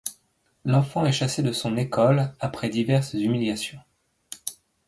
L'enfant 0.65 1.05
est 1.05 1.11
chassé 1.11 1.43
de 1.43 1.51
son 1.51 1.77
école, 1.77 2.33
après 2.39 2.69
diverses 2.69 3.13
humiliations. 3.13 3.77